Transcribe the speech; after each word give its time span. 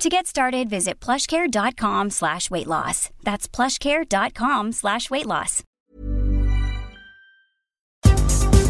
To 0.00 0.08
get 0.08 0.26
started, 0.26 0.70
visit 0.70 0.98
plushcare.com 0.98 2.08
slash 2.08 2.50
weight 2.50 2.66
loss. 2.66 3.10
That's 3.22 3.46
plushcare.com 3.46 4.72
slash 4.72 5.10
weight 5.10 5.26
loss. 5.26 5.62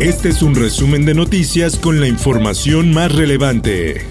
Este 0.01 0.31
es 0.31 0.43
un 0.43 0.57
resumen 0.57 1.05
de 1.05 1.15
noticias 1.15 1.77
con 1.77 2.01
la 2.01 2.09
información 2.09 2.93
más 2.93 3.15
relevante. 3.15 4.09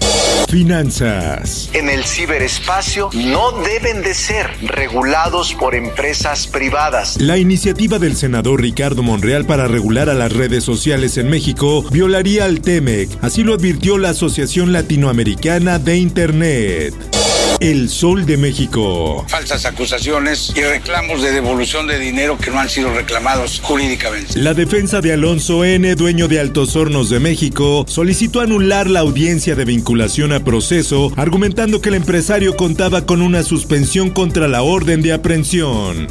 Finanzas. 0.48 1.70
En 1.72 1.88
el 1.88 2.04
ciberespacio 2.04 3.10
no 3.14 3.52
deben 3.62 4.02
de 4.02 4.14
ser 4.14 4.46
regulados 4.62 5.54
por 5.54 5.74
empresas 5.74 6.46
privadas. 6.46 7.20
La 7.20 7.38
iniciativa 7.38 7.98
del 7.98 8.16
senador 8.16 8.60
Ricardo 8.60 9.02
Monreal 9.02 9.46
para 9.46 9.68
regular 9.68 10.08
a 10.08 10.14
las 10.14 10.32
redes 10.32 10.64
sociales 10.64 11.16
en 11.18 11.28
México 11.28 11.84
violaría 11.90 12.44
al 12.44 12.60
TEMEC, 12.60 13.10
así 13.22 13.42
lo 13.42 13.54
advirtió 13.54 13.98
la 13.98 14.10
Asociación 14.10 14.72
Latinoamericana 14.72 15.78
de 15.78 15.96
Internet. 15.96 17.19
El 17.60 17.90
Sol 17.90 18.24
de 18.24 18.38
México. 18.38 19.26
Falsas 19.28 19.66
acusaciones 19.66 20.50
y 20.56 20.62
reclamos 20.62 21.20
de 21.20 21.30
devolución 21.30 21.86
de 21.86 21.98
dinero 21.98 22.38
que 22.38 22.50
no 22.50 22.58
han 22.58 22.70
sido 22.70 22.90
reclamados 22.94 23.60
jurídicamente. 23.62 24.38
La 24.38 24.54
defensa 24.54 25.02
de 25.02 25.12
Alonso 25.12 25.62
N., 25.62 25.94
dueño 25.94 26.26
de 26.26 26.40
Altos 26.40 26.74
Hornos 26.74 27.10
de 27.10 27.20
México, 27.20 27.84
solicitó 27.86 28.40
anular 28.40 28.88
la 28.88 29.00
audiencia 29.00 29.56
de 29.56 29.66
vinculación 29.66 30.32
a 30.32 30.42
proceso, 30.42 31.12
argumentando 31.16 31.82
que 31.82 31.90
el 31.90 31.96
empresario 31.96 32.56
contaba 32.56 33.04
con 33.04 33.20
una 33.20 33.42
suspensión 33.42 34.08
contra 34.08 34.48
la 34.48 34.62
orden 34.62 35.02
de 35.02 35.12
aprehensión. 35.12 36.08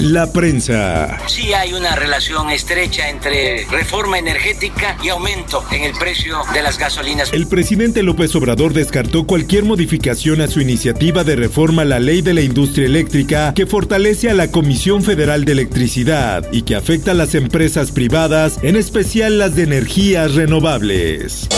La 0.00 0.32
prensa. 0.32 1.18
Sí 1.28 1.52
hay 1.52 1.74
una 1.74 1.94
relación 1.94 2.50
estrecha 2.50 3.08
entre 3.08 3.66
reforma 3.66 4.18
energética 4.18 4.96
y 5.02 5.08
aumento 5.10 5.64
en 5.70 5.84
el 5.84 5.92
precio 5.92 6.38
de 6.52 6.62
las 6.62 6.78
gasolinas. 6.78 7.32
El 7.32 7.46
presidente 7.46 8.02
López 8.02 8.34
Obrador 8.34 8.72
descartó 8.72 9.24
cualquier 9.24 9.64
modificación 9.64 10.40
a 10.40 10.48
su 10.48 10.60
iniciativa 10.60 11.24
de 11.24 11.36
reforma 11.36 11.82
a 11.82 11.84
la 11.84 12.00
ley 12.00 12.22
de 12.22 12.34
la 12.34 12.40
industria 12.40 12.86
eléctrica 12.86 13.54
que 13.54 13.66
fortalece 13.66 14.30
a 14.30 14.34
la 14.34 14.50
Comisión 14.50 15.02
Federal 15.02 15.44
de 15.44 15.52
Electricidad 15.52 16.46
y 16.52 16.62
que 16.62 16.74
afecta 16.74 17.12
a 17.12 17.14
las 17.14 17.34
empresas 17.34 17.92
privadas, 17.92 18.58
en 18.62 18.76
especial 18.76 19.38
las 19.38 19.54
de 19.54 19.64
energías 19.64 20.34
renovables. 20.34 21.48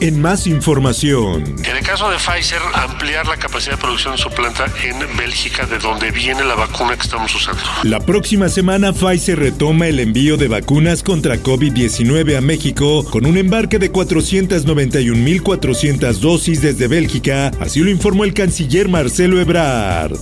En 0.00 0.20
más 0.20 0.46
información. 0.46 1.44
En 1.64 1.76
el 1.76 1.84
caso 1.84 2.10
de 2.10 2.16
Pfizer, 2.16 2.60
ampliar 2.74 3.26
la 3.26 3.36
capacidad 3.36 3.76
de 3.76 3.78
producción 3.80 4.16
de 4.16 4.22
su 4.22 4.30
planta 4.30 4.66
en 4.82 4.98
Bélgica, 5.16 5.66
de 5.66 5.78
donde 5.78 6.10
viene 6.10 6.42
la 6.44 6.54
vacuna 6.54 6.96
que 6.96 7.02
estamos 7.02 7.32
usando. 7.34 7.62
La 7.84 7.98
próxima 7.98 8.48
semana 8.48 8.92
Pfizer 8.92 9.40
retoma 9.40 9.88
el 9.88 9.98
envío 9.98 10.36
de 10.36 10.46
vacunas 10.46 11.02
contra 11.02 11.42
COVID-19 11.42 12.36
a 12.36 12.40
México 12.40 13.04
con 13.04 13.26
un 13.26 13.36
embarque 13.36 13.80
de 13.80 13.92
491.400 13.92 16.12
dosis 16.20 16.62
desde 16.62 16.86
Bélgica, 16.86 17.50
así 17.58 17.80
lo 17.80 17.90
informó 17.90 18.22
el 18.22 18.34
canciller 18.34 18.88
Marcelo 18.88 19.40
Ebrard. 19.40 20.16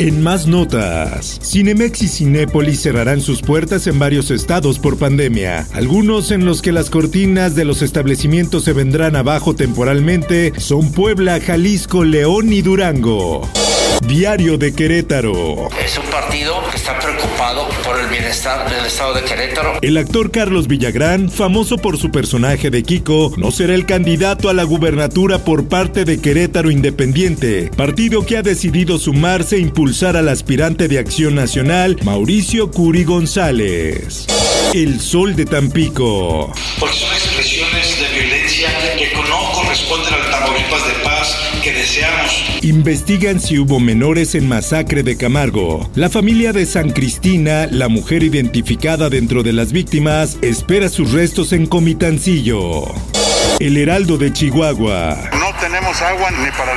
En 0.00 0.20
más 0.20 0.48
notas, 0.48 1.38
Cinemex 1.44 2.02
y 2.02 2.08
Cinépolis 2.08 2.82
cerrarán 2.82 3.20
sus 3.20 3.40
puertas 3.40 3.86
en 3.86 4.00
varios 4.00 4.32
estados 4.32 4.80
por 4.80 4.98
pandemia. 4.98 5.68
Algunos 5.74 6.32
en 6.32 6.44
los 6.44 6.60
que 6.60 6.72
las 6.72 6.90
cortinas 6.90 7.54
de 7.54 7.64
los 7.64 7.82
establecimientos 7.82 8.64
se 8.64 8.72
vendrán 8.72 9.14
abajo 9.14 9.54
temporalmente 9.54 10.52
son 10.58 10.90
Puebla, 10.90 11.38
Jalisco, 11.40 12.02
León 12.02 12.52
y 12.52 12.62
Durango. 12.62 13.48
Diario 14.04 14.56
de 14.58 14.72
Querétaro. 14.72 15.68
Es 15.82 15.98
un 15.98 16.04
partido 16.06 16.62
que 16.70 16.76
está 16.76 16.98
preocupado 16.98 17.68
por 17.84 17.98
el 17.98 18.06
bienestar 18.08 18.70
del 18.70 18.86
estado 18.86 19.14
de 19.14 19.22
Querétaro. 19.22 19.78
El 19.82 19.96
actor 19.96 20.30
Carlos 20.30 20.68
Villagrán, 20.68 21.30
famoso 21.30 21.76
por 21.78 21.98
su 21.98 22.10
personaje 22.10 22.70
de 22.70 22.82
Kiko, 22.82 23.32
no 23.36 23.50
será 23.50 23.74
el 23.74 23.86
candidato 23.86 24.48
a 24.48 24.54
la 24.54 24.62
gubernatura 24.62 25.38
por 25.38 25.68
parte 25.68 26.04
de 26.04 26.20
Querétaro 26.20 26.70
Independiente, 26.70 27.70
partido 27.76 28.24
que 28.24 28.36
ha 28.36 28.42
decidido 28.42 28.98
sumarse 28.98 29.56
e 29.56 29.60
impulsar 29.60 30.16
al 30.16 30.28
aspirante 30.28 30.86
de 30.86 30.98
Acción 30.98 31.34
Nacional, 31.34 31.96
Mauricio 32.04 32.70
Curi 32.70 33.04
González. 33.04 34.26
El 34.72 35.00
Sol 35.00 35.34
de 35.34 35.46
Tampico. 35.46 36.52
Porque 36.78 36.96
son 36.96 37.12
expresiones 37.12 37.98
de 37.98 38.20
violencia 38.20 38.68
que 38.98 39.14
no 39.14 39.22
corresponden 39.76 40.14
al 40.14 40.30
Tamaulipas 40.30 40.86
de 40.86 41.04
paz 41.04 41.36
que 41.62 41.72
deseamos. 41.72 42.44
Investigan 42.62 43.40
si 43.40 43.58
hubo 43.58 43.80
menores 43.80 44.34
en 44.34 44.48
masacre 44.48 45.02
de 45.02 45.16
Camargo. 45.16 45.90
La 45.94 46.08
familia 46.08 46.52
de 46.52 46.66
San 46.66 46.90
Cristina, 46.90 47.68
la 47.70 47.88
mujer 47.88 48.22
identificada 48.22 49.10
dentro 49.10 49.42
de 49.42 49.52
las 49.52 49.72
víctimas, 49.72 50.38
espera 50.42 50.88
sus 50.88 51.12
restos 51.12 51.52
en 51.52 51.66
Comitancillo. 51.66 52.84
El 53.58 53.78
Heraldo 53.78 54.18
de 54.18 54.30
Chihuahua. 54.34 55.16
No 55.32 55.58
tenemos 55.58 56.02
agua 56.02 56.30
ni 56.30 56.50
para 56.50 56.74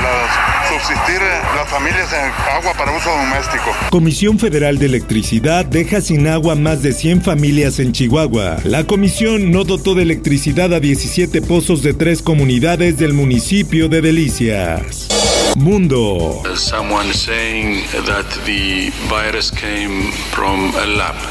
subsistir 0.70 1.20
las 1.54 1.68
familias 1.68 2.08
en 2.14 2.32
agua 2.56 2.74
para 2.78 2.96
uso 2.96 3.10
doméstico. 3.10 3.76
Comisión 3.92 4.40
Federal 4.40 4.78
de 4.78 4.86
Electricidad 4.86 5.66
deja 5.66 6.00
sin 6.00 6.26
agua 6.28 6.56
más 6.56 6.82
de 6.82 6.94
100 6.94 7.22
familias 7.22 7.80
en 7.80 7.92
Chihuahua. 7.92 8.60
La 8.64 8.86
comisión 8.86 9.52
no 9.52 9.66
dotó 9.66 9.94
de 9.94 10.04
electricidad 10.04 10.74
a 10.74 10.80
17 10.80 11.42
pozos 11.42 11.84
de 11.84 11.94
tres 11.94 12.22
comunidades 12.22 12.98
del 12.98 13.14
municipio 13.14 13.90
de 13.90 14.02
Delicias. 14.02 15.19
Mundo. 15.60 16.42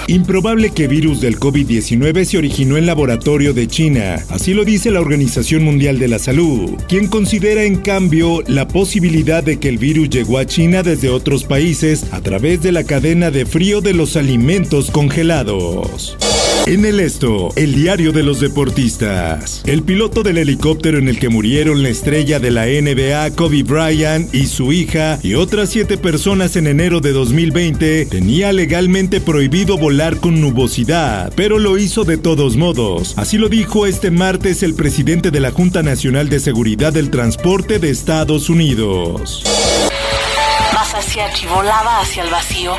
Improbable 0.06 0.70
que 0.70 0.86
virus 0.86 1.20
del 1.20 1.40
COVID-19 1.40 2.24
se 2.24 2.38
originó 2.38 2.76
en 2.76 2.86
laboratorio 2.86 3.54
de 3.54 3.66
China. 3.66 4.22
Así 4.28 4.52
lo 4.52 4.64
dice 4.64 4.90
la 4.90 5.00
Organización 5.00 5.64
Mundial 5.64 5.98
de 5.98 6.08
la 6.08 6.18
Salud, 6.18 6.76
quien 6.88 7.06
considera 7.06 7.64
en 7.64 7.76
cambio 7.76 8.42
la 8.46 8.68
posibilidad 8.68 9.42
de 9.42 9.58
que 9.58 9.70
el 9.70 9.78
virus 9.78 10.10
llegó 10.10 10.38
a 10.38 10.46
China 10.46 10.82
desde 10.82 11.08
otros 11.08 11.44
países 11.44 12.12
a 12.12 12.20
través 12.20 12.62
de 12.62 12.72
la 12.72 12.84
cadena 12.84 13.30
de 13.30 13.46
frío 13.46 13.80
de 13.80 13.94
los 13.94 14.16
alimentos 14.16 14.90
congelados. 14.90 16.16
En 16.68 16.84
el 16.84 17.00
esto, 17.00 17.48
el 17.56 17.74
diario 17.74 18.12
de 18.12 18.22
los 18.22 18.40
deportistas. 18.40 19.62
El 19.64 19.84
piloto 19.84 20.22
del 20.22 20.36
helicóptero 20.36 20.98
en 20.98 21.08
el 21.08 21.18
que 21.18 21.30
murieron 21.30 21.82
la 21.82 21.88
estrella 21.88 22.40
de 22.40 22.50
la 22.50 22.66
NBA, 22.66 23.34
Kobe 23.36 23.62
Bryant, 23.62 24.34
y 24.34 24.44
su 24.44 24.70
hija, 24.70 25.18
y 25.22 25.32
otras 25.32 25.70
siete 25.70 25.96
personas 25.96 26.56
en 26.56 26.66
enero 26.66 27.00
de 27.00 27.12
2020, 27.12 28.04
tenía 28.04 28.52
legalmente 28.52 29.22
prohibido 29.22 29.78
volar 29.78 30.18
con 30.18 30.42
nubosidad, 30.42 31.32
pero 31.34 31.58
lo 31.58 31.78
hizo 31.78 32.04
de 32.04 32.18
todos 32.18 32.58
modos. 32.58 33.14
Así 33.16 33.38
lo 33.38 33.48
dijo 33.48 33.86
este 33.86 34.10
martes 34.10 34.62
el 34.62 34.74
presidente 34.74 35.30
de 35.30 35.40
la 35.40 35.52
Junta 35.52 35.82
Nacional 35.82 36.28
de 36.28 36.38
Seguridad 36.38 36.92
del 36.92 37.08
Transporte 37.08 37.78
de 37.78 37.88
Estados 37.88 38.50
Unidos 38.50 39.42
hacia 40.98 41.48
volaba 41.48 42.00
hacia 42.00 42.22
el 42.24 42.30
vacío, 42.30 42.74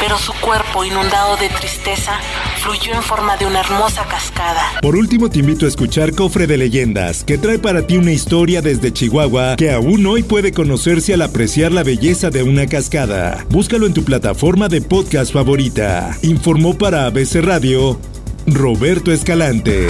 pero 0.00 0.18
su 0.18 0.32
cuerpo, 0.34 0.84
inundado 0.84 1.36
de 1.36 1.48
tristeza, 1.50 2.18
fluyó 2.60 2.94
en 2.94 3.02
forma 3.02 3.36
de 3.36 3.46
una 3.46 3.60
hermosa 3.60 4.04
cascada. 4.06 4.60
Por 4.82 4.96
último, 4.96 5.30
te 5.30 5.40
invito 5.40 5.64
a 5.64 5.68
escuchar 5.68 6.14
Cofre 6.14 6.46
de 6.46 6.56
Leyendas, 6.56 7.24
que 7.24 7.38
trae 7.38 7.58
para 7.58 7.86
ti 7.86 7.96
una 7.96 8.12
historia 8.12 8.62
desde 8.62 8.92
Chihuahua 8.92 9.56
que 9.56 9.72
aún 9.72 10.06
hoy 10.06 10.22
puede 10.22 10.52
conocerse 10.52 11.14
al 11.14 11.22
apreciar 11.22 11.72
la 11.72 11.82
belleza 11.82 12.30
de 12.30 12.42
una 12.42 12.66
cascada. 12.66 13.46
Búscalo 13.50 13.86
en 13.86 13.94
tu 13.94 14.04
plataforma 14.04 14.68
de 14.68 14.82
podcast 14.82 15.32
favorita. 15.32 16.16
Informó 16.22 16.76
para 16.76 17.06
ABC 17.06 17.36
Radio 17.42 17.98
Roberto 18.46 19.12
Escalante. 19.12 19.86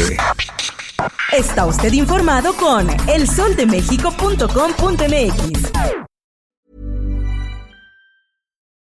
Está 1.32 1.66
usted 1.66 1.92
informado 1.92 2.54
con 2.54 2.88
elsoldemexico.com.mx. 3.08 5.59